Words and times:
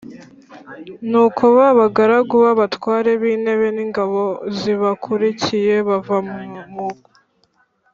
Nuko 1.09 1.43
ba 1.57 1.67
bagaragu 1.79 2.35
b’abatware 2.43 3.11
b’intebe 3.21 3.67
n’ingabo 3.75 4.21
zibakurikiye, 4.57 5.73
bava 5.87 6.17
mu 6.27 6.37
murwa 6.75 7.11